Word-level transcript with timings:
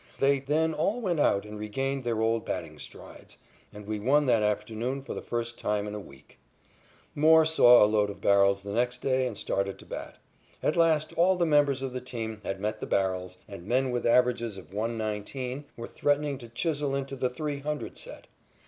They, 0.17 0.39
then, 0.39 0.73
all 0.73 0.99
went 0.99 1.19
out 1.19 1.45
and 1.45 1.59
regained 1.59 2.03
their 2.03 2.21
old 2.21 2.43
batting 2.43 2.79
strides, 2.79 3.37
and 3.71 3.85
we 3.85 3.99
won 3.99 4.25
that 4.25 4.41
afternoon 4.41 5.03
for 5.03 5.13
the 5.13 5.21
first 5.21 5.59
time 5.59 5.85
in 5.85 5.93
a 5.93 5.99
week. 5.99 6.39
More 7.13 7.45
saw 7.45 7.85
a 7.85 7.85
load 7.85 8.09
of 8.09 8.19
barrels 8.19 8.63
the 8.63 8.71
next 8.71 9.03
day 9.03 9.27
and 9.27 9.37
started 9.37 9.77
to 9.77 9.85
bat. 9.85 10.15
At 10.63 10.75
last 10.75 11.13
all 11.17 11.37
the 11.37 11.45
members 11.45 11.83
of 11.83 11.93
the 11.93 12.01
team 12.01 12.41
had 12.43 12.59
met 12.59 12.79
the 12.79 12.87
barrels, 12.87 13.37
and 13.47 13.67
men 13.67 13.91
with 13.91 14.07
averages 14.07 14.57
of 14.57 14.71
.119 14.71 15.65
were 15.77 15.85
threatening 15.85 16.39
to 16.39 16.49
chisel 16.49 16.95
into 16.95 17.15
the 17.15 17.29
three 17.29 17.59
hundred 17.59 17.95
set. 17.95 18.25